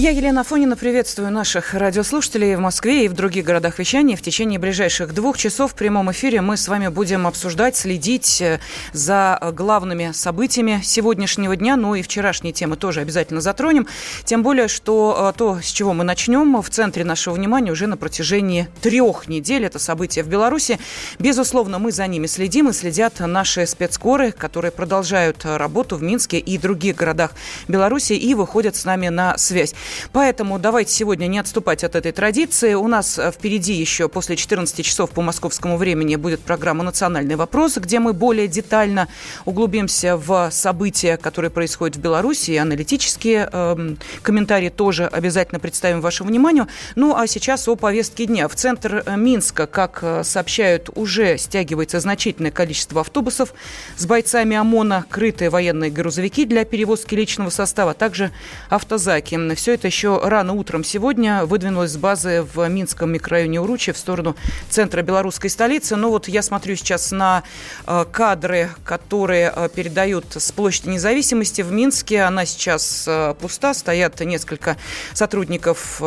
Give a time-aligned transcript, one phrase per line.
[0.00, 4.16] Я, Елена Фонина, приветствую наших радиослушателей в Москве и в других городах вещания.
[4.16, 8.60] В течение ближайших двух часов в прямом эфире мы с вами будем обсуждать, следить э,
[8.94, 13.86] за главными событиями сегодняшнего дня, ну и вчерашние темы тоже обязательно затронем.
[14.24, 17.98] Тем более, что э, то, с чего мы начнем, в центре нашего внимания уже на
[17.98, 19.66] протяжении трех недель.
[19.66, 20.78] Это события в Беларуси.
[21.18, 26.56] Безусловно, мы за ними следим и следят наши спецскоры, которые продолжают работу в Минске и
[26.56, 27.32] других городах
[27.68, 29.74] Беларуси и выходят с нами на связь.
[30.12, 32.74] Поэтому давайте сегодня не отступать от этой традиции.
[32.74, 37.76] У нас э, впереди еще после 14 часов по московскому времени будет программа «Национальный вопрос»,
[37.76, 39.08] где мы более детально
[39.44, 46.30] углубимся в события, которые происходят в Беларуси, и аналитические э, комментарии тоже обязательно представим вашему
[46.30, 46.68] вниманию.
[46.94, 48.48] Ну, а сейчас о повестке дня.
[48.48, 53.54] В центр э, Минска, как э, сообщают, уже стягивается значительное количество автобусов
[53.96, 58.30] с бойцами ОМОНа, крытые военные грузовики для перевозки личного состава, а также
[58.68, 59.54] автозаки.
[59.54, 63.96] Все это это еще рано утром сегодня выдвинулась с базы в Минском микрорайоне Уручи в
[63.96, 64.36] сторону
[64.68, 65.96] центра белорусской столицы.
[65.96, 67.42] Но вот я смотрю сейчас на
[67.86, 72.20] э, кадры, которые э, передают с площади независимости в Минске.
[72.20, 74.76] Она сейчас э, пуста, стоят несколько
[75.14, 76.02] сотрудников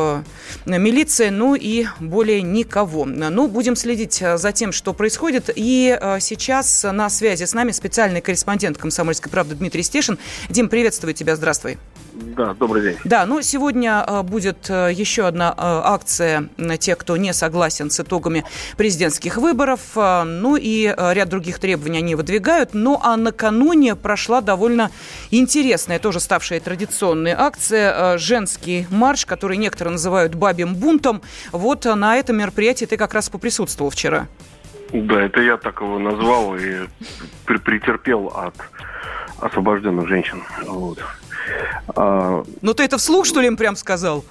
[0.68, 3.06] милиции, ну и более никого.
[3.06, 5.50] Ну, будем следить за тем, что происходит.
[5.56, 10.20] И сейчас на связи с нами специальный корреспондент «Комсомольской правды» Дмитрий Стешин.
[10.50, 11.80] Дим, приветствую тебя, здравствуй.
[12.16, 12.98] Да, добрый день.
[13.06, 17.90] Да, ну сегодня э, будет э, еще одна э, акция на тех, кто не согласен
[17.90, 18.46] с итогами
[18.78, 19.82] президентских выборов.
[19.96, 22.72] Ну и ряд других требований они выдвигают.
[22.74, 24.92] Ну а накануне прошла довольно
[25.32, 31.22] интересная, тоже ставшая традиционной акция «Женский марш», который некоторые называют «бабьим бунтом».
[31.52, 34.28] Вот на этом мероприятии ты как раз поприсутствовал вчера.
[34.92, 36.88] Да, это я так его назвал и
[37.46, 38.56] претерпел от
[39.40, 40.44] освобожденных женщин.
[40.66, 41.00] Вот.
[41.96, 42.44] А...
[42.62, 44.24] Ну ты это вслух, что ли, им прям сказал?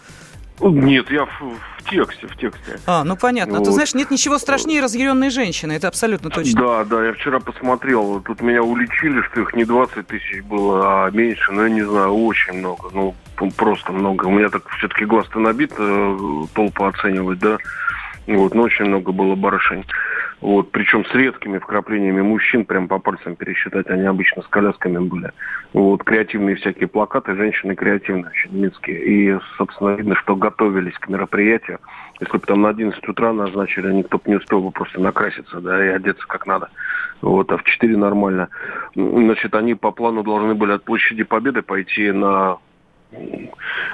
[0.60, 1.40] Нет, я в,
[1.78, 2.78] в тексте, в тексте.
[2.86, 3.58] А, ну понятно.
[3.58, 3.64] Вот.
[3.64, 6.60] Ты знаешь, нет ничего страшнее разъяренной женщины, это абсолютно точно.
[6.60, 11.10] Да, да, я вчера посмотрел, тут меня уличили, что их не 20 тысяч было, а
[11.10, 13.14] меньше, ну, я не знаю, очень много, ну,
[13.56, 14.26] просто много.
[14.26, 17.58] У меня так все-таки глаз-то набит, э, толпу оценивать, да,
[18.26, 19.84] вот, но очень много было барышень.
[20.42, 25.30] Вот, причем с редкими вкраплениями мужчин, прям по пальцам пересчитать, они обычно с колясками были.
[25.72, 29.04] Вот, креативные всякие плакаты, женщины креативные, очень минские.
[29.04, 31.78] И, собственно, видно, что готовились к мероприятию.
[32.18, 35.84] Если бы там на 11 утра назначили, никто бы не успел бы просто накраситься, да,
[35.84, 36.70] и одеться как надо.
[37.20, 38.48] Вот, а в 4 нормально.
[38.96, 42.58] Значит, они по плану должны были от площади Победы пойти на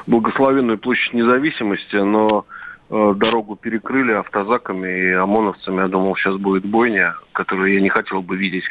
[0.07, 2.47] благословенную площадь независимости, но
[2.91, 5.81] дорогу перекрыли автозаками и ОМОНовцами.
[5.81, 8.65] Я думал, сейчас будет бойня, которую я не хотел бы видеть.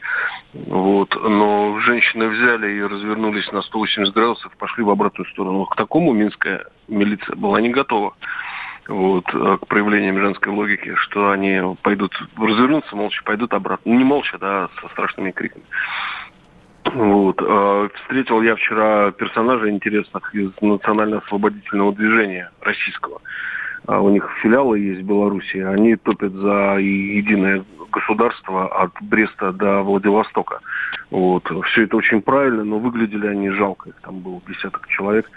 [0.54, 1.16] Вот.
[1.16, 5.66] Но женщины взяли и развернулись на 180 градусов, пошли в обратную сторону.
[5.66, 8.16] К такому минская милиция была не готова
[8.88, 13.90] вот, э, к проявлениям женской логики, что они пойдут, развернутся молча, пойдут обратно.
[13.90, 15.66] Не молча, да, со страшными криками.
[16.86, 17.42] Вот.
[17.42, 23.18] Э, встретил я вчера персонажей интересных из национально-освободительного движения российского.
[23.18, 23.22] А
[23.88, 30.60] у них филиалы есть в Беларуси, они топят за единое государство от Бреста до Владивостока.
[31.10, 31.50] Вот.
[31.68, 33.90] Все это очень правильно, но выглядели они жалко.
[33.90, 35.30] Их там было десяток человек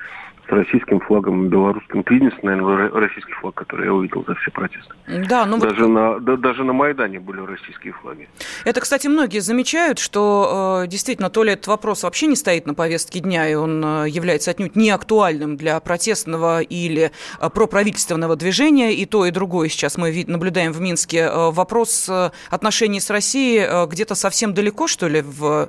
[0.52, 2.00] российским флагом, белорусским.
[2.00, 4.94] Это единственный, наверное, российский флаг, который я увидел за все протесты.
[5.28, 5.88] Да, ну даже, вот...
[5.88, 8.28] на, да, даже на Майдане были российские флаги.
[8.64, 12.74] Это, кстати, многие замечают, что э, действительно то ли этот вопрос вообще не стоит на
[12.74, 18.94] повестке дня, и он э, является отнюдь не актуальным для протестного или э, проправительственного движения,
[18.94, 21.18] и то, и другое сейчас мы вид- наблюдаем в Минске.
[21.18, 25.68] Э, вопрос э, отношений с Россией э, где-то совсем далеко, что ли, в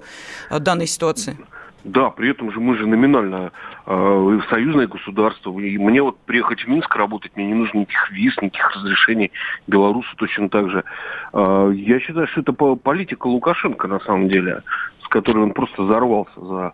[0.50, 1.38] э, данной ситуации?
[1.84, 3.52] Да, при этом же мы же номинально
[3.88, 5.58] э, союзное государство.
[5.60, 9.32] И мне вот приехать в Минск работать, мне не нужно никаких виз, никаких разрешений.
[9.68, 10.84] Белорусу точно так же.
[11.34, 14.62] Э, я считаю, что это политика Лукашенко на самом деле,
[15.04, 16.74] с которой он просто взорвался за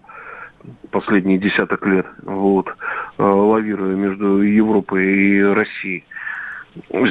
[0.92, 6.04] последние десяток лет, вот, э, лавируя между Европой и Россией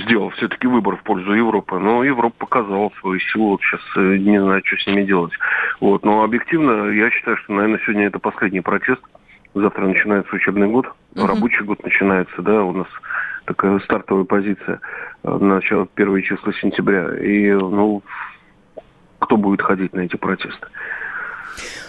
[0.06, 4.40] сделал все-таки выбор в пользу Европы, но Европа показала свою силу, вот сейчас э, не
[4.40, 5.32] знаю, что с ними делать.
[5.80, 9.00] Вот, но объективно я считаю, что, наверное, сегодня это последний протест.
[9.54, 11.26] Завтра начинается учебный год, uh-huh.
[11.26, 12.88] рабочий год начинается, да, у нас
[13.46, 14.80] такая стартовая позиция,
[15.22, 17.16] э, начало первые числа сентября.
[17.18, 18.02] И, ну,
[19.18, 20.66] кто будет ходить на эти протесты.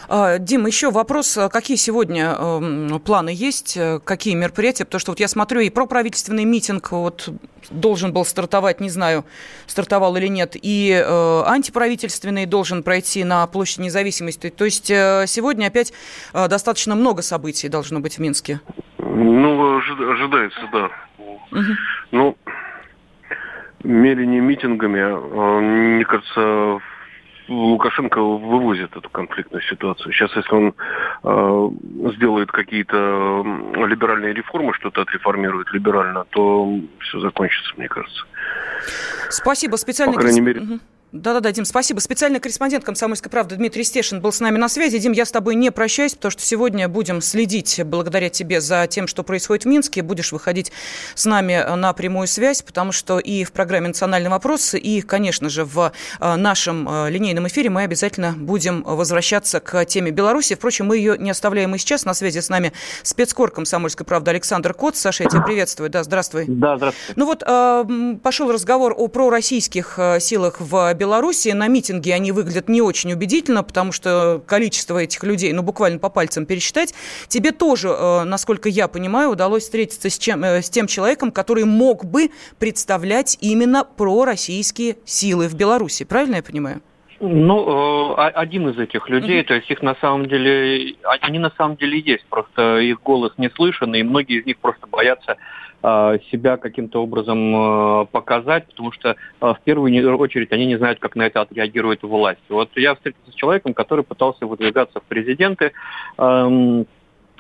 [0.10, 1.38] А, Дим, еще вопрос.
[1.52, 3.78] Какие сегодня э, планы есть?
[4.06, 4.86] Какие мероприятия?
[4.86, 7.30] Потому что вот я смотрю, и проправительственный митинг вот
[7.70, 9.26] должен был стартовать, не знаю,
[9.66, 14.50] стартовал или нет, и э, антиправительственный должен пройти на площади независимости.
[14.50, 15.94] То есть э, сегодня опять
[16.34, 18.62] э, достаточно много событий должно быть в Минске.
[18.98, 20.90] Ну, ожидается, да.
[21.52, 21.62] Угу.
[22.12, 22.38] Ну,
[23.84, 26.80] мерение митингами, э, мне кажется,
[27.48, 30.12] Лукашенко вывозит эту конфликтную ситуацию.
[30.14, 30.74] Сейчас, если он
[31.24, 31.70] э,
[32.16, 33.44] сделает какие-то
[33.76, 38.26] либеральные реформы, что-то отреформирует либерально, то все закончится, мне кажется.
[39.30, 39.76] Спасибо.
[39.76, 40.16] Специальный...
[40.16, 40.62] По крайней мере...
[40.62, 40.80] Угу.
[41.14, 42.00] Да-да-да, Дим, спасибо.
[42.00, 45.00] Специальный корреспондент «Комсомольской правды» Дмитрий Стешин был с нами на связи.
[45.00, 49.08] Дим, я с тобой не прощаюсь, потому что сегодня будем следить, благодаря тебе, за тем,
[49.08, 50.02] что происходит в Минске.
[50.02, 50.72] Будешь выходить
[51.16, 55.64] с нами на прямую связь, потому что и в программе «Национальный вопрос», и, конечно же,
[55.64, 60.56] в э, нашем э, линейном эфире мы обязательно будем возвращаться к теме Беларуси.
[60.56, 62.04] Впрочем, мы ее не оставляем и сейчас.
[62.04, 64.98] На связи с нами спецкор «Комсомольской правды» Александр Кот.
[64.98, 65.90] Саша, я тебя приветствую.
[65.90, 66.44] Да, здравствуй.
[66.50, 67.14] Да, здравствуй.
[67.16, 71.07] Ну вот, э, пошел разговор о пророссийских силах в Беларуси.
[71.54, 76.10] На митинге они выглядят не очень убедительно, потому что количество этих людей, ну, буквально по
[76.10, 76.94] пальцам пересчитать.
[77.28, 81.66] Тебе тоже, э, насколько я понимаю, удалось встретиться с, чем, э, с тем человеком, который
[81.66, 86.06] мог бы представлять именно пророссийские силы в Беларуси.
[86.06, 86.82] Правильно я понимаю?
[87.20, 89.48] Ну, э, один из этих людей, mm-hmm.
[89.48, 93.50] то есть их на самом деле, они на самом деле есть, просто их голос не
[93.50, 95.38] слышен, и многие из них просто боятся
[95.82, 101.16] себя каким-то образом а, показать, потому что а, в первую очередь они не знают, как
[101.16, 102.42] на это отреагирует власть.
[102.50, 105.72] Вот я встретился с человеком, который пытался выдвигаться в президенты,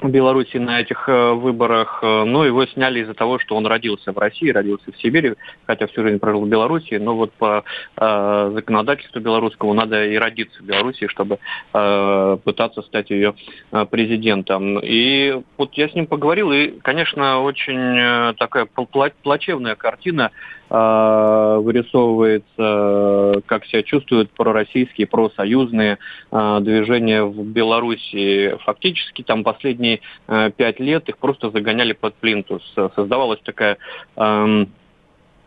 [0.03, 4.17] Беларуси на этих э, выборах, э, но его сняли из-за того, что он родился в
[4.17, 5.33] России, родился в Сибири,
[5.65, 7.63] хотя всю жизнь прожил в Беларуси, но вот по
[7.95, 11.39] э, законодательству белорусскому надо и родиться в Беларуси, чтобы
[11.73, 13.33] э, пытаться стать ее
[13.71, 14.79] э, президентом.
[14.79, 18.67] И вот я с ним поговорил, и, конечно, очень такая
[19.23, 20.31] плачевная картина
[20.69, 25.97] вырисовывается, как себя чувствуют пророссийские, просоюзные
[26.31, 28.57] э, движения в Беларуси.
[28.65, 32.63] Фактически там последние э, пять лет их просто загоняли под плинтус.
[32.95, 33.77] Создавалась такая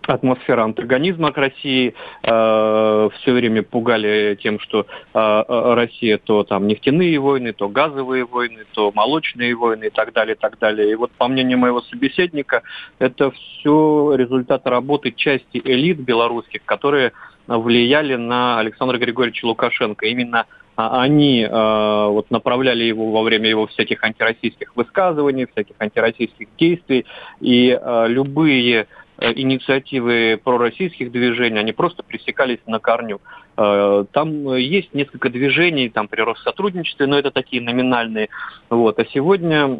[0.07, 1.95] атмосфера антагонизма к России.
[2.23, 8.25] Э, все время пугали тем, что э, э, Россия то там нефтяные войны, то газовые
[8.25, 10.91] войны, то молочные войны и так далее, и так далее.
[10.91, 12.63] И вот по мнению моего собеседника,
[12.99, 17.13] это все результат работы части элит белорусских, которые
[17.47, 20.07] влияли на Александра Григорьевича Лукашенко.
[20.07, 20.47] Именно
[20.89, 27.07] они э, вот направляли его во время его всяких антироссийских высказываний, всяких антироссийских действий,
[27.41, 28.87] и э, любые
[29.21, 33.21] инициативы пророссийских движений, они просто пресекались на корню.
[33.57, 38.29] Э, там есть несколько движений, там при Россотрудничестве, но это такие номинальные.
[38.71, 38.99] Вот.
[38.99, 39.79] А сегодня э,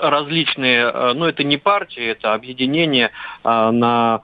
[0.00, 3.10] различные, ну это не партии, это объединения
[3.44, 4.22] на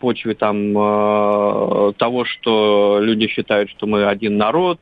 [0.00, 0.72] почве там
[1.94, 4.80] того, что люди считают, что мы один народ,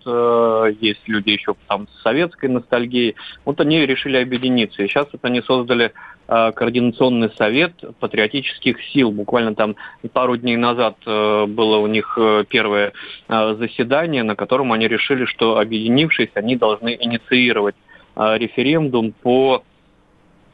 [0.81, 3.16] есть люди еще там с советской ностальгией.
[3.44, 4.82] Вот они решили объединиться.
[4.82, 5.93] И сейчас вот они создали
[6.28, 9.12] Э, координационный совет патриотических сил.
[9.12, 9.76] Буквально там
[10.12, 12.93] пару дней назад э, было у них э, первое
[13.29, 17.76] заседание, на котором они решили, что объединившись, они должны инициировать
[18.17, 19.63] референдум по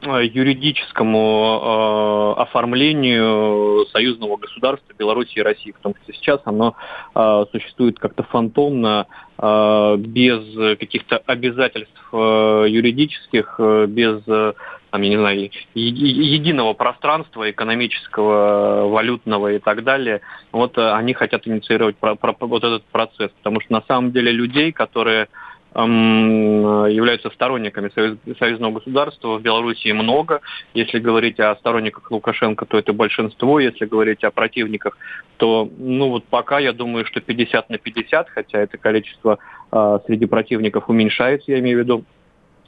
[0.01, 6.75] юридическому оформлению союзного государства Беларуси и России, потому что сейчас оно
[7.53, 14.21] существует как-то фантомно, без каких-то обязательств юридических, без
[14.93, 20.21] там, я не знаю, единого пространства экономического, валютного и так далее.
[20.51, 24.31] Вот э, они хотят инициировать про, про, вот этот процесс, потому что на самом деле
[24.31, 25.27] людей, которые эм,
[25.75, 30.41] являются сторонниками союз, союзного государства в Беларуси много.
[30.73, 33.59] Если говорить о сторонниках Лукашенко, то это большинство.
[33.59, 34.97] Если говорить о противниках,
[35.37, 39.39] то, ну вот пока я думаю, что 50 на 50, хотя это количество
[39.71, 42.03] э, среди противников уменьшается, я имею в виду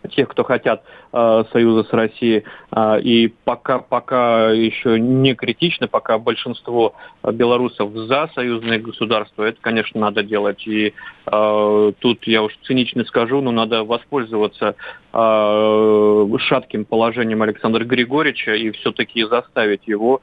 [0.07, 0.83] тех, кто хотят
[1.13, 2.43] э, союза с Россией.
[2.71, 9.99] Э, и пока, пока еще не критично, пока большинство белорусов за союзное государство, это, конечно,
[9.99, 10.65] надо делать.
[10.67, 10.93] И
[11.25, 14.75] э, тут я уж цинично скажу, но надо воспользоваться
[15.13, 20.21] э, шатким положением Александра Григорьевича и все-таки заставить его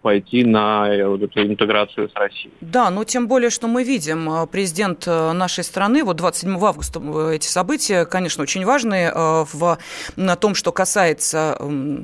[0.00, 2.52] пойти на э, эту интеграцию с Россией.
[2.60, 7.00] Да, но тем более, что мы видим, э, президент э, нашей страны, вот 27 августа
[7.32, 9.78] эти события, конечно, очень важные в
[10.16, 11.58] на том, что касается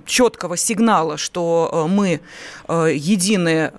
[0.07, 2.21] четкого сигнала, что мы
[2.69, 3.73] едины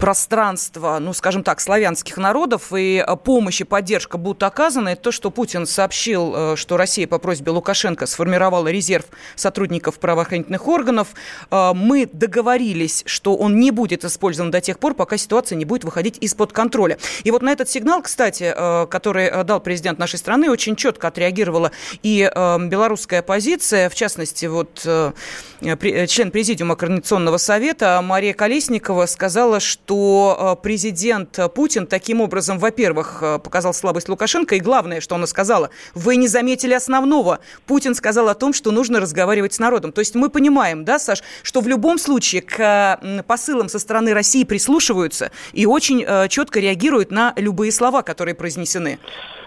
[0.00, 4.96] пространства, ну, скажем так, славянских народов, и помощь и поддержка будут оказаны.
[4.96, 9.04] То, что Путин сообщил, что Россия по просьбе Лукашенко сформировала резерв
[9.36, 11.08] сотрудников правоохранительных органов,
[11.50, 16.16] мы договорились, что он не будет использован до тех пор, пока ситуация не будет выходить
[16.20, 16.98] из-под контроля.
[17.22, 18.54] И вот на этот сигнал, кстати,
[18.88, 26.30] который дал президент нашей страны, очень четко отреагировала и белорусская оппозиция, в частности, вот член
[26.30, 33.74] президиума Координационного совета Мария Колесникова сказала, что э, президент Путин таким образом, во-первых, э, показал
[33.74, 37.40] слабость Лукашенко, и главное, что она сказала, вы не заметили основного.
[37.66, 39.92] Путин сказал о том, что нужно разговаривать с народом.
[39.92, 44.44] То есть мы понимаем, да, Саш, что в любом случае к посылам со стороны России
[44.44, 48.98] прислушиваются и очень э, четко реагируют на любые слова, которые произнесены.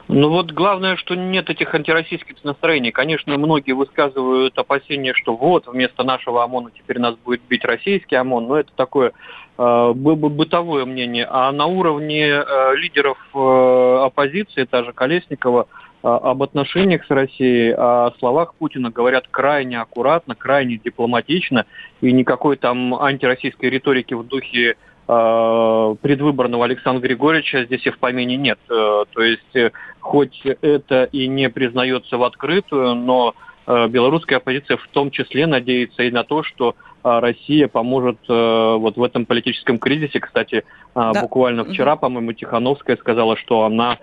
[0.09, 2.91] Ну вот главное, что нет этих антироссийских настроений.
[2.91, 8.47] Конечно, многие высказывают опасения, что вот вместо нашего ОМОНа теперь нас будет бить российский ОМОН,
[8.47, 9.13] но это такое
[9.57, 11.27] бытовое мнение.
[11.29, 15.67] А на уровне э, лидеров э, оппозиции, та же Колесникова,
[16.03, 21.65] э, об отношениях с Россией, о словах Путина говорят крайне аккуратно, крайне дипломатично,
[22.01, 28.37] и никакой там антироссийской риторики в духе Э, предвыборного Александра Григорьевича здесь и в помине
[28.37, 28.57] нет.
[28.69, 33.35] Э, то есть, э, хоть это и не признается в открытую, но
[33.67, 39.25] белорусская оппозиция в том числе надеется и на то, что Россия поможет вот в этом
[39.25, 40.19] политическом кризисе.
[40.19, 40.63] Кстати,
[40.95, 41.13] да.
[41.21, 43.97] буквально вчера, по-моему, Тихановская сказала, что она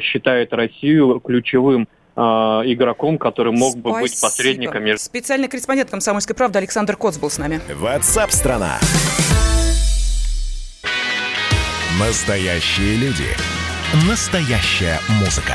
[0.00, 3.92] считает Россию ключевым игроком, который мог Спасибо.
[3.92, 5.04] бы быть посредником между...
[5.04, 7.60] Специальный корреспондент «Комсомольской правды» Александр Коц был с нами.
[7.68, 8.78] WhatsApp страна
[11.98, 13.24] Настоящие люди.
[14.06, 15.54] Настоящая музыка.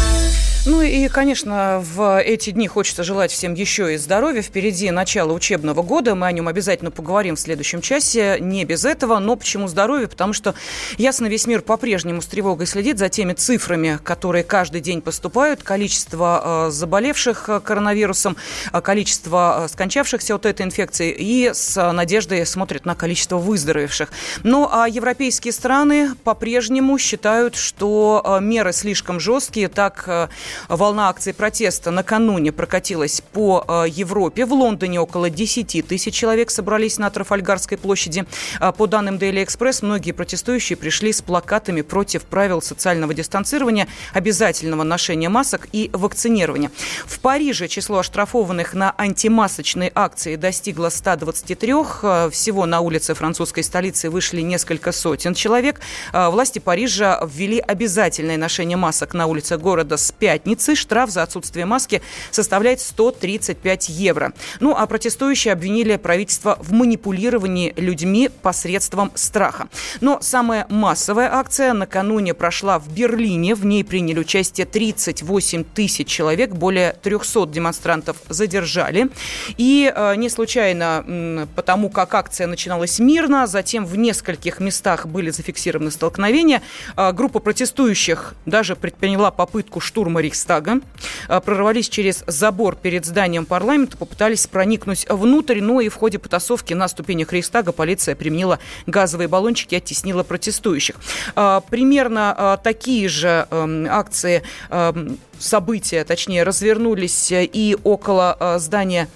[0.67, 4.43] ну и, конечно, в эти дни хочется желать всем еще и здоровья.
[4.43, 6.13] Впереди начало учебного года.
[6.13, 8.37] Мы о нем обязательно поговорим в следующем часе.
[8.39, 10.07] Не без этого, но почему здоровье?
[10.07, 10.53] Потому что,
[10.99, 15.63] ясно, весь мир по-прежнему с тревогой следит за теми цифрами, которые каждый день поступают.
[15.63, 18.37] Количество э, заболевших э, коронавирусом,
[18.71, 24.09] э, количество скончавшихся от этой инфекции и с надеждой смотрят на количество выздоровевших.
[24.43, 29.67] Ну а европейские страны по-прежнему считают, что меры слишком жесткие.
[29.67, 30.29] Так
[30.69, 34.45] Волна акций протеста накануне прокатилась по э, Европе.
[34.45, 38.25] В Лондоне около 10 тысяч человек собрались на Трафальгарской площади.
[38.59, 44.83] А, по данным Daily Express, многие протестующие пришли с плакатами против правил социального дистанцирования, обязательного
[44.83, 46.71] ношения масок и вакцинирования.
[47.05, 51.73] В Париже число оштрафованных на антимасочные акции достигло 123.
[52.03, 55.79] Э, всего на улице французской столицы вышли несколько сотен человек.
[56.13, 61.23] Э, власти Парижа ввели обязательное ношение масок на улице города с 5 пятницы штраф за
[61.23, 64.33] отсутствие маски составляет 135 евро.
[64.59, 69.69] Ну, а протестующие обвинили правительство в манипулировании людьми посредством страха.
[70.01, 73.53] Но самая массовая акция накануне прошла в Берлине.
[73.53, 76.51] В ней приняли участие 38 тысяч человек.
[76.51, 79.09] Более 300 демонстрантов задержали.
[79.57, 85.91] И э, не случайно, потому как акция начиналась мирно, затем в нескольких местах были зафиксированы
[85.91, 86.63] столкновения.
[86.97, 90.79] Э, группа протестующих даже предприняла попытку штурма Рейхстага,
[91.27, 96.73] а, прорвались через забор перед зданием парламента, попытались проникнуть внутрь, но и в ходе потасовки
[96.73, 100.95] на ступенях Рейхстага полиция применила газовые баллончики и оттеснила протестующих.
[101.35, 109.07] А, примерно а, такие же эм, акции, эм, события, точнее, развернулись и около здания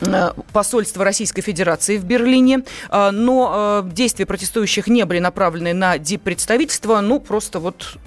[0.00, 7.00] э, посольства Российской Федерации в Берлине, но э, действия протестующих не были направлены на диппредставительство,
[7.02, 7.98] ну, просто вот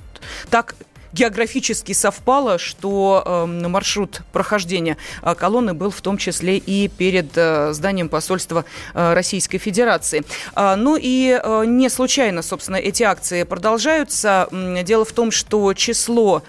[0.49, 0.75] так
[1.13, 7.73] географически совпало, что э, маршрут прохождения э, колонны был в том числе и перед э,
[7.73, 10.23] зданием посольства э, Российской Федерации.
[10.55, 14.47] Э, ну и не случайно, собственно, эти акции продолжаются.
[14.83, 16.43] Дело в том, что число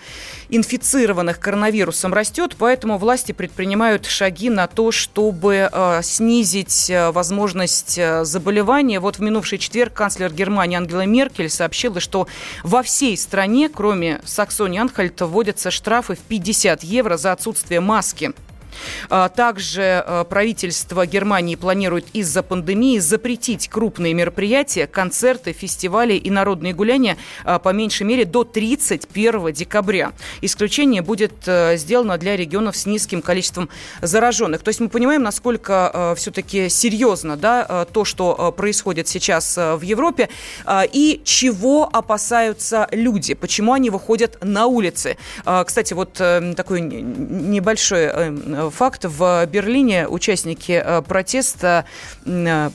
[0.57, 8.25] инфицированных коронавирусом растет, поэтому власти предпринимают шаги на то, чтобы э, снизить э, возможность э,
[8.25, 9.01] заболевания.
[9.01, 12.29] Вот в минувший четверг канцлер Германии Ангела Меркель сообщила, что
[12.63, 18.33] во всей стране, кроме Саксонии-Анхальта, вводятся штрафы в 50 евро за отсутствие маски.
[19.11, 26.73] А, также э, правительство Германии планирует из-за пандемии запретить крупные мероприятия, концерты, фестивали и народные
[26.73, 30.13] гуляния а, по меньшей мере до 31 декабря.
[30.41, 33.69] Исключение будет э, сделано для регионов с низким количеством
[34.03, 34.63] зараженных.
[34.63, 40.29] То есть мы понимаем, насколько э, все-таки серьезно да, то, что происходит сейчас в Европе,
[40.93, 45.17] и чего опасаются люди, почему они выходят на улицы.
[45.67, 49.05] Кстати, вот такой небольшой факт.
[49.05, 51.85] В Берлине участники э, протеста
[52.25, 52.71] э,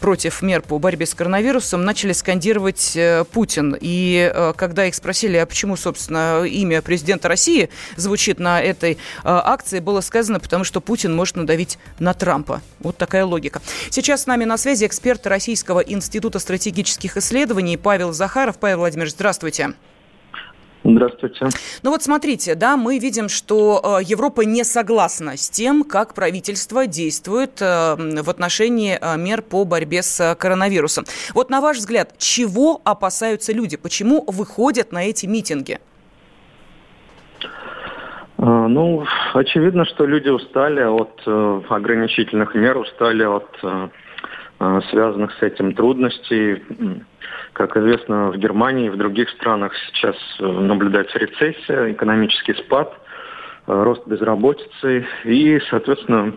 [0.00, 3.76] против мер по борьбе с коронавирусом начали скандировать э, Путин.
[3.80, 10.00] И когда их спросили, а почему, собственно, имя президента России звучит на этой акции, было
[10.00, 12.62] сказано, потому что Путин может надавить на Трампа.
[12.78, 13.60] Вот такая логика.
[13.90, 18.58] Сейчас с нами на связи эксперт Российского института стратегических исследований Павел Захаров.
[18.58, 19.64] Павел Владимирович, здравствуйте.
[19.64, 19.99] Здравствуйте.
[21.82, 26.86] Ну вот смотрите, да, мы видим, что э, Европа не согласна с тем, как правительство
[26.86, 31.04] действует э, в отношении э, мер по борьбе с коронавирусом.
[31.34, 33.76] Вот на ваш взгляд, чего опасаются люди?
[33.76, 35.78] Почему выходят на эти митинги?
[38.42, 39.04] Ну,
[39.34, 41.20] очевидно, что люди устали от
[41.70, 43.90] ограничительных мер, устали от
[44.90, 46.62] связанных с этим трудностей.
[47.52, 52.92] Как известно, в Германии и в других странах сейчас э, наблюдается рецессия, экономический спад,
[53.66, 56.34] э, рост безработицы и, соответственно,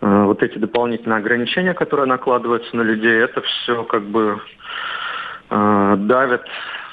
[0.00, 4.40] э, вот эти дополнительные ограничения, которые накладываются на людей, это все как бы
[5.50, 6.42] давит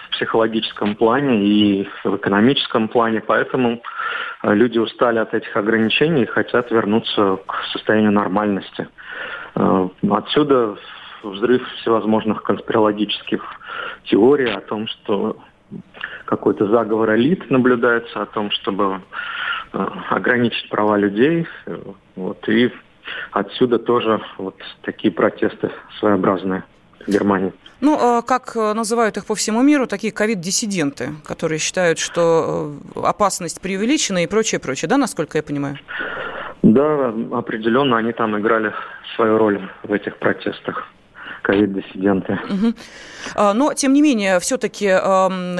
[0.06, 3.82] в психологическом плане и в экономическом плане, поэтому
[4.44, 8.88] люди устали от этих ограничений и хотят вернуться к состоянию нормальности.
[10.10, 10.78] Отсюда
[11.24, 13.44] взрыв всевозможных конспирологических
[14.06, 15.38] теорий о том, что
[16.26, 19.02] какой-то заговор элит наблюдается, о том, чтобы
[19.74, 21.48] э, ограничить права людей.
[22.16, 22.72] Вот, и
[23.32, 26.64] отсюда тоже вот такие протесты своеобразные
[27.06, 27.54] в Германии.
[27.80, 33.60] Ну, а как называют их по всему миру, такие ковид-диссиденты, которые считают, что э, опасность
[33.60, 35.78] преувеличена и прочее, прочее, да, насколько я понимаю?
[36.62, 38.74] Да, определенно они там играли
[39.16, 40.88] свою роль в этих протестах
[41.42, 42.40] ковид-диссиденты.
[42.50, 43.54] Угу.
[43.56, 44.86] Но, тем не менее, все-таки,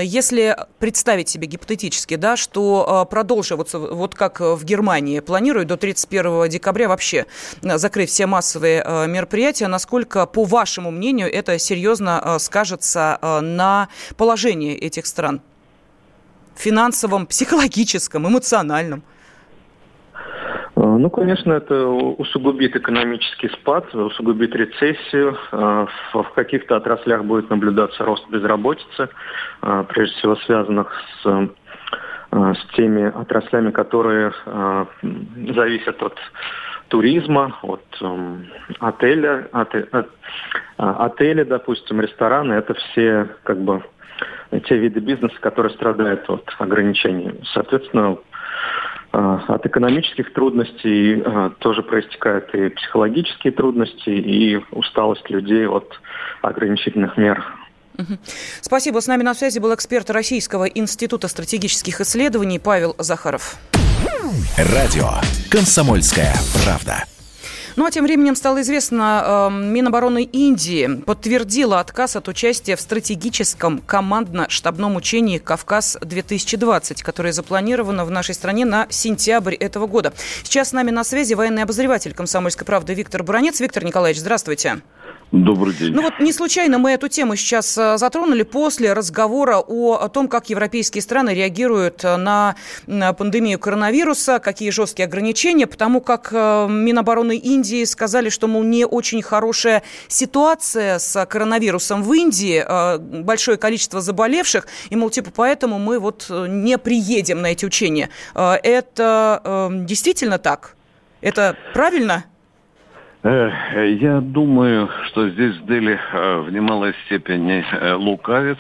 [0.04, 6.50] если представить себе гипотетически, да, что а, продолживаться, вот как в Германии планируют до 31
[6.50, 7.26] декабря вообще
[7.62, 15.06] закрыть все массовые а, мероприятия, насколько, по вашему мнению, это серьезно скажется на положении этих
[15.08, 15.42] стран?
[16.56, 19.04] Финансовом, психологическом, эмоциональном?
[20.92, 25.38] А, ну, конечно, это усугубит экономический спад, усугубит рецессию.
[25.52, 29.10] А, в каких-то отраслях будет наблюдаться рост безработицы,
[29.62, 30.92] а, прежде всего связанных
[31.24, 31.50] с,
[32.32, 34.34] с теми отраслями, которые
[35.54, 36.18] зависят от
[36.88, 37.84] туризма, от
[38.80, 40.10] отеля, от, от,
[40.78, 42.54] отели, допустим, рестораны.
[42.54, 43.84] Это все как бы
[44.66, 47.40] те виды бизнеса, которые страдают от ограничений.
[47.54, 48.18] Соответственно,
[49.12, 56.00] от экономических трудностей а, тоже проистекают и психологические трудности, и усталость людей от
[56.42, 57.44] ограничительных мер.
[58.62, 59.00] Спасибо.
[59.00, 63.56] С нами на связи был эксперт Российского института стратегических исследований Павел Захаров.
[64.58, 65.10] Радио
[65.50, 67.04] «Комсомольская правда».
[67.76, 73.80] Ну а тем временем стало известно, э, Минобороны Индии подтвердила отказ от участия в стратегическом
[73.80, 80.14] командно-штабном учении «Кавказ-2020», которое запланировано в нашей стране на сентябрь этого года.
[80.44, 83.60] Сейчас с нами на связи военный обозреватель «Комсомольской правды» Виктор Буранец.
[83.62, 84.82] Виктор Николаевич, здравствуйте.
[85.32, 85.94] Добрый день.
[85.94, 90.50] Ну вот не случайно мы эту тему сейчас э, затронули после разговора о, том, как
[90.50, 97.86] европейские страны реагируют э, на, пандемию коронавируса, какие жесткие ограничения, потому как э, Минобороны Индии
[97.86, 102.66] сказали, что, мол, не очень хорошая ситуация с коронавирусом в Индии,
[103.24, 108.10] большое количество заболевших, и, мол, типа, поэтому мы вот не приедем на эти учения.
[108.36, 110.76] Это действительно так?
[111.22, 112.26] Это правильно?
[113.24, 118.58] Я думаю, что здесь Дели э, в немалой степени э, лукавит,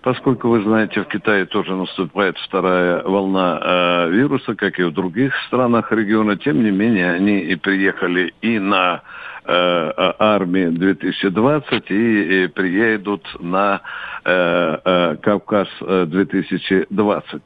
[0.00, 5.32] поскольку, вы знаете, в Китае тоже наступает вторая волна э, вируса, как и в других
[5.46, 6.36] странах региона.
[6.36, 9.02] Тем не менее, они и приехали и на
[9.44, 13.80] армии 2020 и, и приедут на
[14.22, 17.42] Кавказ 2020.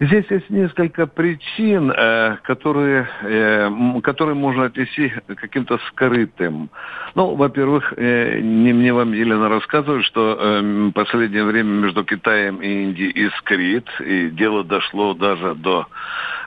[0.00, 6.70] Здесь есть несколько причин, э, которые, э, которые можно отнести к каким-то скрытым.
[7.16, 12.84] Ну, во-первых, э, не мне вам, Елена, рассказывать, что в последнее время между Китаем и
[12.84, 15.88] Индией искрит, и дело дошло даже до,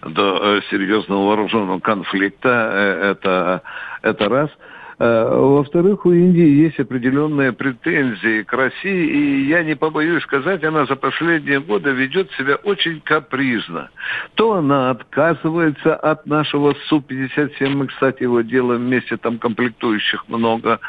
[0.01, 3.19] до серьезного вооруженного конфликта.
[3.19, 3.63] Это,
[4.01, 4.49] это раз–
[4.97, 10.95] во-вторых, у Индии есть определенные претензии к России, и я не побоюсь сказать, она за
[10.95, 13.89] последние годы ведет себя очень капризно.
[14.35, 20.79] То она отказывается от нашего Су-57, мы, кстати, его делаем вместе, там комплектующих много,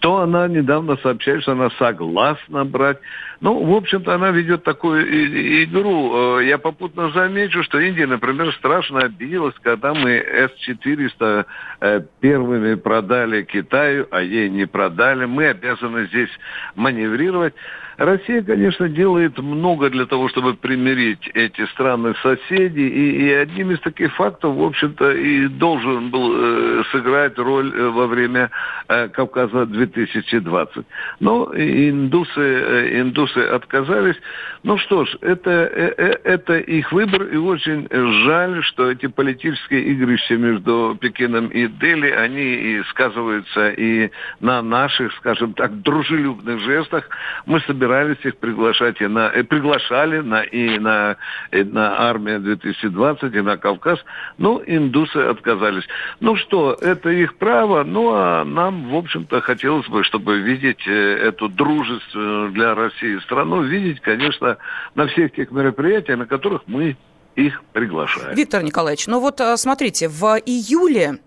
[0.00, 2.98] то она недавно сообщает, что она согласна брать.
[3.40, 6.38] Ну, в общем-то, она ведет такую игру.
[6.40, 11.46] Э, я попутно замечу, что Индия, например, страшно обиделась, когда мы С-400
[11.80, 15.26] э, первыми продали Китаю, а ей не продали.
[15.26, 16.30] Мы обязаны здесь
[16.74, 17.54] маневрировать.
[17.98, 23.80] Россия, конечно, делает много для того, чтобы примирить эти страны соседи, и, и одним из
[23.80, 28.52] таких фактов, в общем-то, и должен был э, сыграть роль э, во время
[28.86, 30.86] э, Кавказа 2020.
[31.18, 34.16] Но индусы, э, индусы отказались.
[34.62, 37.88] Ну что ж, это, э, э, это их выбор, и очень
[38.24, 44.10] жаль, что эти политические игрища между Пекином и Дели, они и сказываются и
[44.40, 47.08] на наших, скажем так, дружелюбных жестах.
[47.46, 51.16] Мы собирались их приглашать и на, и приглашали на, и на,
[51.52, 53.98] и на армию 2020, и на Кавказ.
[54.38, 55.84] Ну, индусы отказались.
[56.20, 61.16] Ну что, это их право, ну а нам, в общем-то, хотелось бы, чтобы видеть э,
[61.28, 64.58] эту дружественную для России страну, видеть, конечно,
[64.94, 66.96] на всех тех мероприятиях, на которых мы
[67.36, 68.34] их приглашаем.
[68.34, 71.18] Виктор Николаевич, ну вот э, смотрите, в июле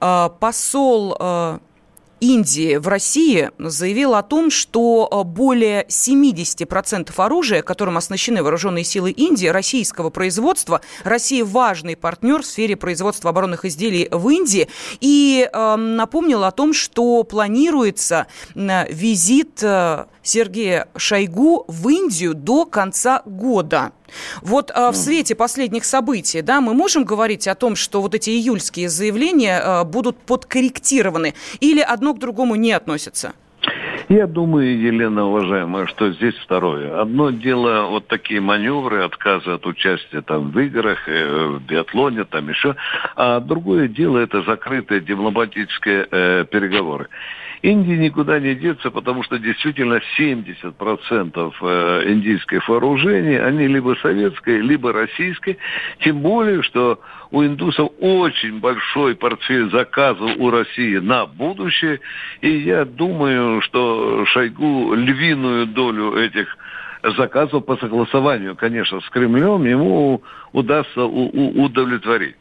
[0.00, 1.60] э, посол
[2.20, 9.46] Индии в России заявил о том, что более 70% оружия, которым оснащены вооруженные силы Индии,
[9.46, 10.80] российского производства.
[11.04, 14.68] Россия важный партнер в сфере производства оборонных изделий в Индии.
[15.00, 19.62] И напомнил о том, что планируется визит
[20.28, 23.92] Сергея Шойгу в Индию до конца года.
[24.42, 28.30] Вот а, в свете последних событий, да, мы можем говорить о том, что вот эти
[28.30, 33.32] июльские заявления а, будут подкорректированы или одно к другому не относятся?
[34.08, 36.98] Я думаю, Елена, уважаемая, что здесь второе.
[36.98, 42.48] Одно дело вот такие маневры, отказы от участия там в играх, э, в биатлоне, там
[42.48, 42.74] еще.
[43.16, 47.08] А другое дело это закрытые дипломатические э, переговоры.
[47.62, 54.92] Индии никуда не деться, потому что действительно 70% э, индийских вооружений, они либо советские, либо
[54.92, 55.56] российские.
[56.00, 62.00] Тем более, что у индусов очень большой портфель заказов у России на будущее.
[62.40, 66.56] И я думаю, что Шойгу львиную долю этих
[67.16, 72.36] заказов по согласованию, конечно, с Кремлем ему удастся удовлетворить.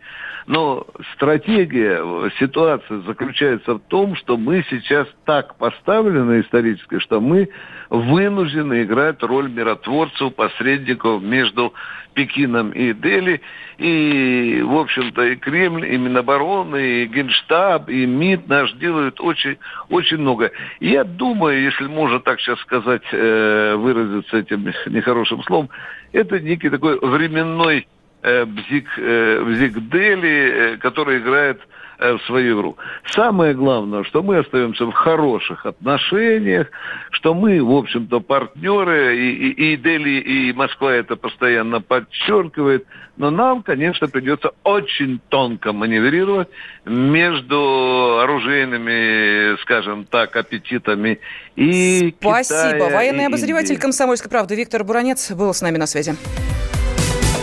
[0.47, 2.01] Но стратегия,
[2.39, 7.49] ситуация заключается в том, что мы сейчас так поставлены исторически, что мы
[7.89, 11.73] вынуждены играть роль миротворцев, посредников между
[12.13, 13.41] Пекином и Дели.
[13.77, 19.57] И, в общем-то, и Кремль, и Минобороны, и Генштаб, и МИД наш делают очень,
[19.89, 20.51] очень много.
[20.79, 25.69] Я думаю, если можно так сейчас сказать, э, выразиться этим нехорошим словом,
[26.13, 27.85] это некий такой временной
[28.21, 31.59] Бзик, э, Бзик Дели, э, который играет
[31.99, 32.77] в свою игру.
[33.07, 36.67] Самое главное, что мы остаемся в хороших отношениях,
[37.09, 42.85] что мы, в общем-то, партнеры, и, и, и Дели, и Москва это постоянно подчеркивает,
[43.17, 46.49] но нам, конечно, придется очень тонко маневрировать
[46.85, 51.19] между оружейными, скажем так, аппетитами
[51.55, 52.73] и Спасибо.
[52.73, 53.81] Китая, Военный и обозреватель Индии.
[53.81, 56.15] «Комсомольской правды» Виктор Буранец был с нами на связи.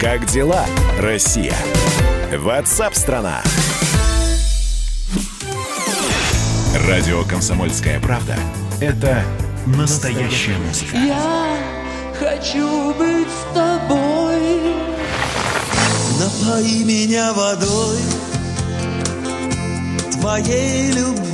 [0.05, 0.67] Как дела,
[1.01, 1.57] Россия?
[2.37, 3.41] Ватсап-страна!
[6.87, 8.37] Радио «Комсомольская правда»—
[8.83, 9.25] это
[9.65, 10.99] настоящая музыка.
[10.99, 11.57] Я
[12.19, 14.75] хочу быть с тобой.
[16.21, 17.97] Напои меня водой
[20.13, 21.34] твоей любви.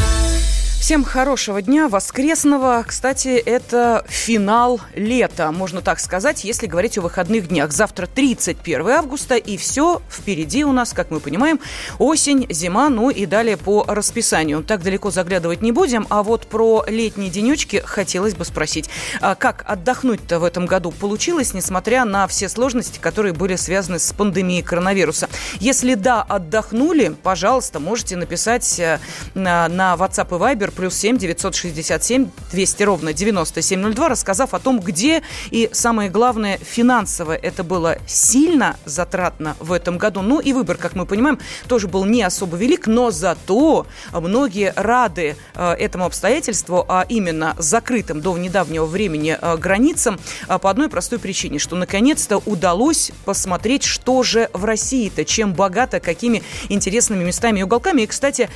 [0.81, 2.83] Всем хорошего дня, воскресного.
[2.85, 7.71] Кстати, это финал лета, можно так сказать, если говорить о выходных днях.
[7.71, 11.59] Завтра 31 августа, и все впереди у нас, как мы понимаем,
[11.99, 14.63] осень, зима, ну и далее по расписанию.
[14.63, 18.89] Так далеко заглядывать не будем, а вот про летние денечки хотелось бы спросить.
[19.21, 24.11] А как отдохнуть-то в этом году получилось, несмотря на все сложности, которые были связаны с
[24.13, 25.29] пандемией коронавируса?
[25.59, 28.99] Если да, отдохнули, пожалуйста, можете написать э,
[29.35, 35.69] на, WhatsApp и Viber плюс 7 967 200 ровно 9702, рассказав о том, где и,
[35.71, 40.21] самое главное, финансово это было сильно затратно в этом году.
[40.21, 45.35] Ну и выбор, как мы понимаем, тоже был не особо велик, но зато многие рады
[45.55, 51.19] э, этому обстоятельству, а именно закрытым до недавнего времени э, границам, э, по одной простой
[51.19, 57.63] причине, что наконец-то удалось посмотреть, что же в России-то, чем богато, какими интересными местами и
[57.63, 58.01] уголками.
[58.03, 58.49] И, кстати,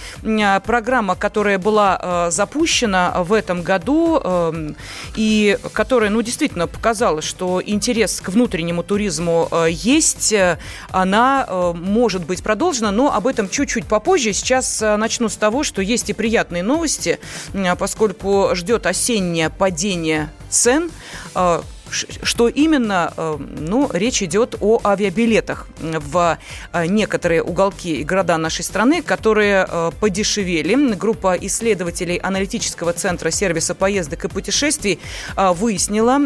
[0.65, 1.99] программа, которая была
[2.29, 4.75] запущена в этом году эм,
[5.15, 10.57] и которая, ну, действительно показала, что интерес к внутреннему туризму э, есть, э,
[10.91, 14.33] она может быть продолжена, но об этом чуть-чуть попозже.
[14.33, 17.19] Сейчас начну с того, что есть и приятные новости,
[17.77, 20.89] поскольку ждет осеннее падение цен.
[21.89, 23.13] Что именно?
[23.15, 26.37] Э, ну, речь идет о авиабилетах в
[26.73, 30.75] э, некоторые уголки и города нашей страны, которые э, подешевели.
[30.95, 34.99] Группа исследователей аналитического центра сервиса поездок и путешествий
[35.35, 36.19] выяснила,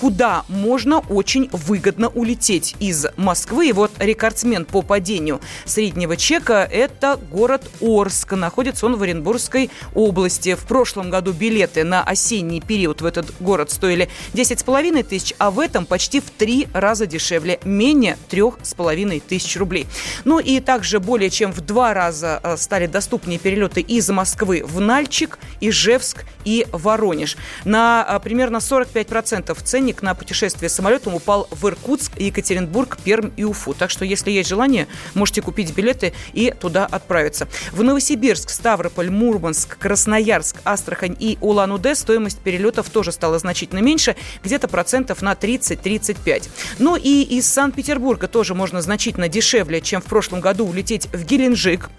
[0.00, 3.68] куда можно очень выгодно улететь из Москвы.
[3.68, 8.32] И вот рекордсмен по падению среднего чека– это город Орск.
[8.32, 10.54] Находится он в Оренбургской области.
[10.54, 15.60] В прошлом году билеты на осенний период в этот город стоили 10,5 тысяч, а в
[15.60, 19.86] этом почти в три раза дешевле– менее 3,5 тысяч рублей.
[20.24, 24.80] Ну и также более чем в два раза э, стали доступнее перелеты из Москвы в
[24.80, 27.36] Нальчик, Ижевск и Воронеж.
[27.64, 33.42] На э, примерно 45% ценник ценник на путешествие самолетом упал в Иркутск, Екатеринбург, Пермь и
[33.42, 33.74] Уфу.
[33.74, 37.48] Так что, если есть желание, можете купить билеты и туда отправиться.
[37.72, 44.14] В Новосибирск, Ставрополь, Мурманск, Красноярск, Астрахань и Улан-Удэ стоимость перелетов тоже стала значительно меньше,
[44.44, 46.48] где-то процентов на 30-35.
[46.78, 51.90] Ну и из Санкт-Петербурга тоже можно значительно дешевле, чем в прошлом году улететь в Геленджик.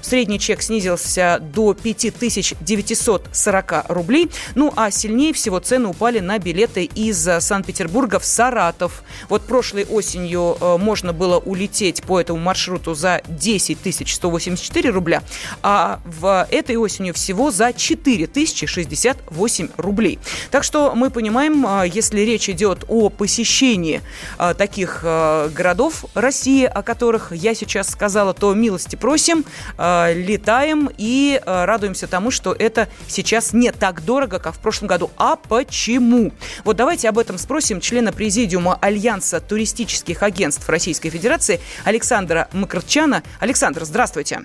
[0.00, 4.30] Средний чек снизился до 5940 рублей.
[4.54, 9.02] Ну а сильнее всего цены упали на билеты из Санкт-Петербурга в Саратов.
[9.28, 15.22] Вот прошлой осенью э, можно было улететь по этому маршруту за 10 184 рубля,
[15.62, 20.18] а в этой осенью всего за 4 068 рублей.
[20.50, 24.00] Так что мы понимаем, э, если речь идет о посещении
[24.38, 29.44] э, таких городов России, о которых я сейчас сказала, то милости просим,
[29.78, 35.10] летаем и радуемся тому, что это сейчас не так дорого, как в прошлом году.
[35.16, 36.32] А почему?
[36.64, 43.22] Вот давайте об этом спросим члена президиума Альянса туристических агентств Российской Федерации Александра Макарчана.
[43.38, 44.40] Александр, здравствуйте.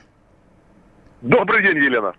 [1.22, 2.14] Добрый день, Елена.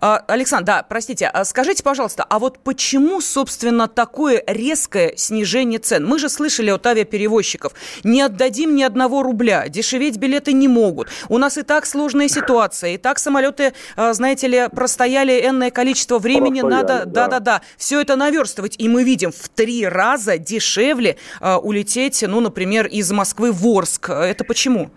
[0.00, 6.06] А, Александр, да, простите, а скажите, пожалуйста, а вот почему, собственно, такое резкое снижение цен?
[6.06, 7.72] Мы же слышали от авиаперевозчиков,
[8.04, 11.08] не отдадим ни одного рубля, дешеветь билеты не могут.
[11.28, 16.18] У нас и так сложная ситуация, и так самолеты, а, знаете ли, простояли энное количество
[16.18, 18.76] времени, простояли, надо, да-да-да, все это наверстывать.
[18.78, 24.10] И мы видим в три раза дешевле улететь, ну, например, из Москвы в Орск.
[24.10, 24.90] Это почему?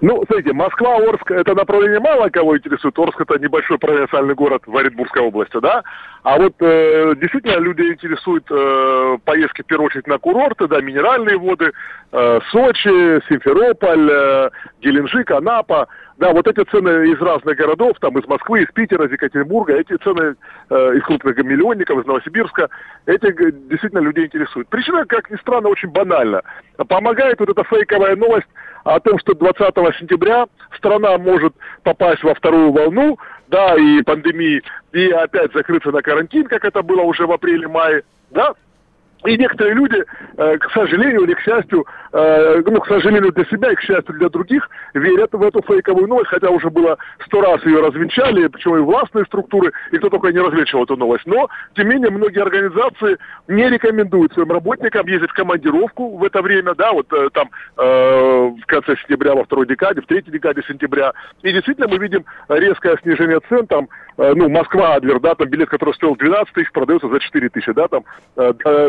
[0.00, 2.98] Ну, смотрите, Москва, Орск, это направление мало кого интересует.
[2.98, 5.82] Орск это небольшой провинциальный город в Оренбургской области, да.
[6.22, 11.36] А вот э, действительно люди интересуют э, поездки в первую очередь на курорты, да, минеральные
[11.36, 11.72] воды,
[12.12, 15.88] э, Сочи, Симферополь, э, Геленджик, Анапа.
[16.18, 19.96] Да, вот эти цены из разных городов, там из Москвы, из Питера, из Екатеринбурга, эти
[19.96, 20.36] цены
[20.70, 22.68] э, из крупных миллионников, из Новосибирска,
[23.06, 23.32] эти
[23.68, 24.68] действительно людей интересуют.
[24.68, 26.42] Причина, как ни странно, очень банальна.
[26.86, 28.46] Помогает вот эта фейковая новость
[28.84, 29.58] о том, что 20
[29.98, 33.18] сентября страна может попасть во вторую волну,
[33.52, 34.62] да, и пандемии,
[34.92, 38.54] и опять закрыться на карантин, как это было уже в апреле-мае, да,
[39.24, 40.04] и некоторые люди,
[40.36, 44.14] э, к сожалению или к счастью, э, ну, к сожалению для себя и к счастью
[44.16, 48.76] для других, верят в эту фейковую новость, хотя уже было сто раз ее развенчали, причем
[48.76, 51.26] и властные структуры, и кто только не развенчивал эту новость.
[51.26, 53.16] Но, тем не менее, многие организации
[53.48, 58.66] не рекомендуют своим работникам ездить в командировку в это время, да, вот э, там в
[58.66, 61.12] конце сентября, во второй декаде, в третьей декаде сентября.
[61.42, 66.16] И действительно мы видим резкое снижение цен, там, ну, Москва-Адлер, да, там билет, который стоил
[66.16, 68.04] 12 тысяч, продается за 4 тысячи, да, там,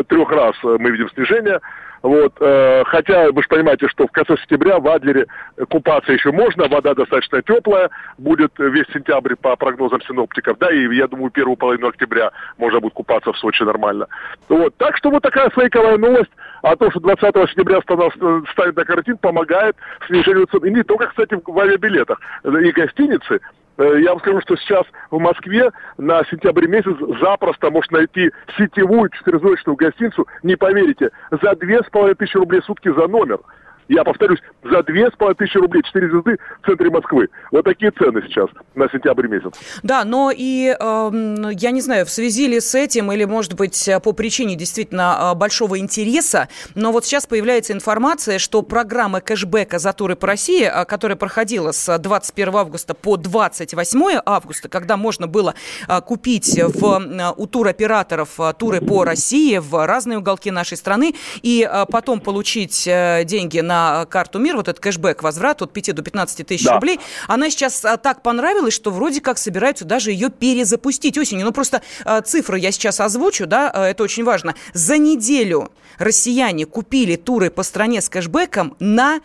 [0.08, 1.60] трех трех раз э, мы видим снижение.
[2.02, 5.26] Вот, э, хотя вы же понимаете, что в конце сентября в Адлере
[5.70, 11.08] купаться еще можно, вода достаточно теплая, будет весь сентябрь по прогнозам синоптиков, да, и я
[11.08, 14.06] думаю, первую половину октября можно будет купаться в Сочи нормально.
[14.50, 19.16] Вот, так что вот такая фейковая новость о том, что 20 сентября станет на карантин,
[19.16, 19.74] помогает
[20.06, 20.62] снижению цен.
[20.66, 22.20] И не только, кстати, в авиабилетах.
[22.44, 23.40] И гостиницы, Э,
[23.78, 29.76] я вам скажу, что сейчас в Москве на сентябрь месяц запросто можно найти сетевую четырехзвездочную
[29.76, 33.38] гостиницу, не поверите, за две с половиной тысячи рублей в сутки за номер
[33.88, 37.28] я повторюсь, за две с половиной тысячи рублей 4 звезды в центре Москвы.
[37.50, 39.52] Вот такие цены сейчас на сентябрь месяц.
[39.82, 41.10] Да, но и, э,
[41.52, 45.34] я не знаю, в связи ли с этим, или, может быть, по причине действительно э,
[45.34, 50.84] большого интереса, но вот сейчас появляется информация, что программа кэшбэка за туры по России, э,
[50.84, 55.54] которая проходила с 21 августа по 28 августа, когда можно было
[55.88, 62.20] э, купить в, у туроператоров туры по России в разные уголки нашей страны и потом
[62.20, 66.64] получить деньги на на карту МИР, вот этот кэшбэк, возврат от 5 до 15 тысяч
[66.64, 66.74] да.
[66.74, 71.44] рублей, она сейчас а, так понравилась, что вроде как собираются даже ее перезапустить осенью.
[71.44, 74.54] Ну, просто а, цифры я сейчас озвучу, да, это очень важно.
[74.72, 79.20] За неделю россияне купили туры по стране с кэшбэком на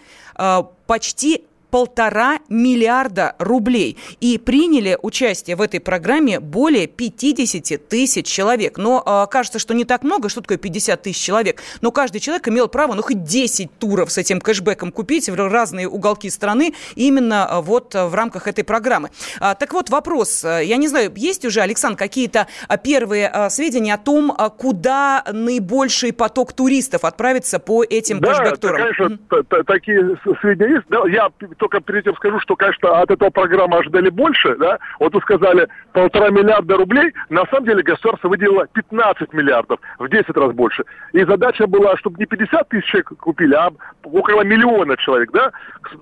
[0.88, 3.98] почти полтора миллиарда рублей.
[4.20, 8.78] И приняли участие в этой программе более 50 тысяч человек.
[8.78, 10.30] Но э, кажется, что не так много.
[10.30, 11.62] Что такое 50 тысяч человек?
[11.82, 15.88] Но каждый человек имел право, ну, хоть 10 туров с этим кэшбэком купить в разные
[15.88, 19.10] уголки страны именно а, вот в рамках этой программы.
[19.40, 20.44] А, так вот, вопрос.
[20.44, 22.48] Я не знаю, есть уже, Александр, какие-то
[22.84, 28.78] первые а, сведения о том, куда наибольший поток туристов отправится по этим да, кэшбэк-турам?
[28.78, 29.64] Да, конечно, mm-hmm.
[29.66, 30.86] такие сведения есть.
[30.90, 35.14] Да, я только перед этим скажу, что, конечно, от этого программы ожидали больше, да, вот
[35.14, 40.54] вы сказали полтора миллиарда рублей, на самом деле государство выделило 15 миллиардов, в 10 раз
[40.54, 40.84] больше.
[41.14, 43.70] И задача была, чтобы не 50 тысяч человек купили, а
[44.04, 45.52] около миллиона человек, да,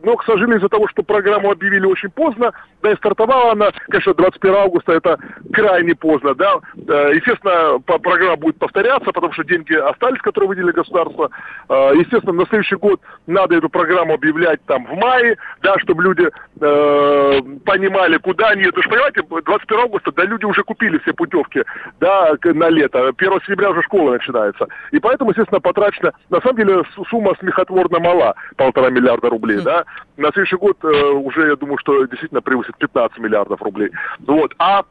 [0.03, 4.13] но, к сожалению, из-за того, что программу объявили очень поздно, да и стартовала она, конечно,
[4.13, 5.17] 21 августа, это
[5.51, 11.29] крайне поздно, да, э, естественно, программа будет повторяться, потому что деньги остались, которые выделили государство,
[11.69, 16.23] э, естественно, на следующий год надо эту программу объявлять там в мае, да, чтобы люди
[16.23, 18.65] э, понимали, куда они.
[18.65, 21.63] Вы же понимаете, 21 августа, да, люди уже купили все путевки,
[21.99, 23.13] да, на лето.
[23.17, 24.67] 1 сентября уже школа начинается.
[24.91, 29.85] И поэтому, естественно, потрачено, на самом деле, сумма смехотворно мала, полтора миллиарда рублей, да.
[30.17, 33.91] На следующий год э, уже, я думаю, что действительно превысит 15 миллиардов рублей.
[34.19, 34.53] Вот.
[34.59, 34.83] А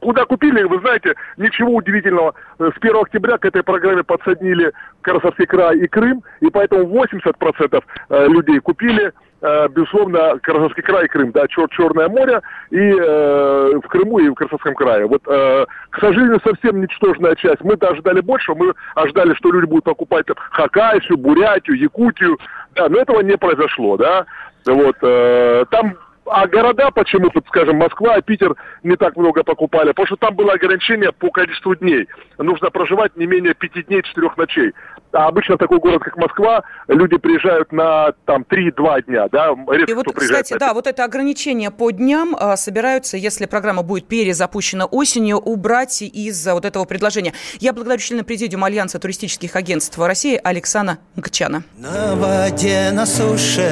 [0.00, 2.34] Куда купили, вы знаете, ничего удивительного.
[2.58, 8.26] С 1 октября к этой программе подсоединили Красовский край и Крым, и поэтому 80% э,
[8.26, 9.33] людей купили Э,
[9.68, 14.74] безусловно, Красноярский край Крым, да, Чер Черное море, и э, в Крыму, и в Красноярском
[14.74, 15.06] крае.
[15.06, 17.60] Вот, э, к сожалению, совсем ничтожная часть.
[17.62, 22.38] Мы-то ожидали больше, мы ожидали, что люди будут покупать Хакасию, Бурятию, Якутию,
[22.74, 24.24] да, но этого не произошло, да.
[24.66, 25.94] Вот, э, там
[26.26, 30.52] а города почему-то, скажем, Москва и Питер не так много покупали, потому что там было
[30.52, 32.08] ограничение по количеству дней.
[32.38, 34.72] Нужно проживать не менее пяти дней, четырех ночей.
[35.14, 39.94] А обычно такой город, как Москва, люди приезжают на там 3-2 дня, да, редко И
[39.94, 45.36] вот, кстати, да, вот это ограничение по дням а, собираются, если программа будет перезапущена осенью,
[45.38, 47.32] убрать из вот этого предложения.
[47.60, 51.62] Я благодарю члена президиума Альянса туристических агентств России Александра Гчана.
[51.78, 53.70] На воде, на суше,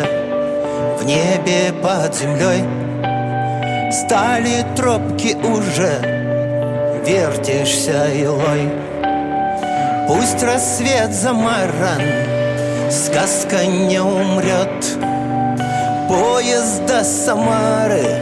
[1.01, 2.63] в небе под землей
[3.93, 6.01] Стали тропки уже,
[7.05, 8.92] вертишься илой
[10.09, 12.03] Пусть рассвет замаран,
[12.91, 14.69] сказка не умрет.
[16.09, 18.21] Поезд до Самары,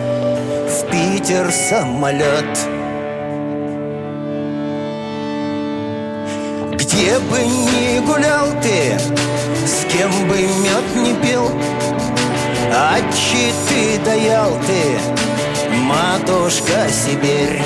[0.68, 2.58] в Питер самолет.
[6.72, 8.98] Где бы ни гулял ты,
[9.66, 11.50] с кем бы мед не пил
[12.72, 12.98] А
[13.68, 17.62] ты даял ты, матушка Сибирь.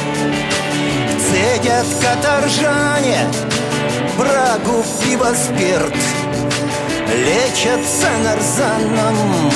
[1.19, 3.19] Цедят каторжане
[4.19, 5.95] брагу, пиво, спирт
[7.15, 9.53] Лечатся нарзаном,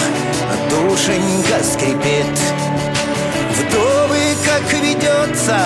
[0.71, 2.27] душенька скрипит.
[3.57, 5.59] Вдовы, как ведется,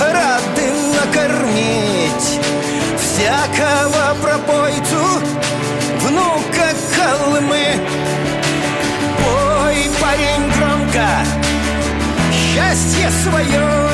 [0.00, 2.40] рады накормить.
[2.98, 5.22] Всякого пропойцу,
[6.00, 7.78] внука Колымы
[9.18, 11.08] Пой, парень, громко,
[12.32, 13.86] счастье свое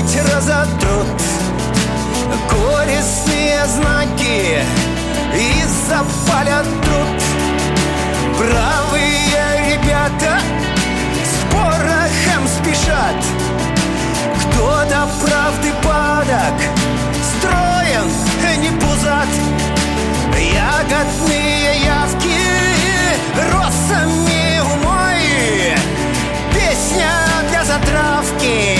[0.00, 1.06] опять разотрут
[2.50, 4.58] Горестные знаки
[5.34, 7.22] и запалят труд.
[8.36, 10.40] Правые ребята
[11.24, 13.16] с порохом спешат.
[14.40, 16.54] Кто до правды падок,
[17.38, 18.10] строен,
[18.44, 19.28] э, не пузат.
[20.36, 22.40] Ягодные явки
[23.52, 25.76] росами умой.
[26.52, 27.10] Песня
[27.50, 28.79] для затравки.